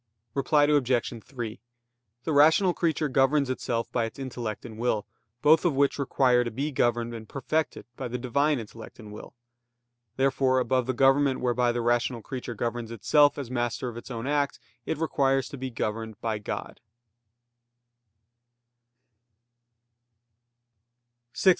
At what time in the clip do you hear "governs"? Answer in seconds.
3.07-3.51, 12.55-12.89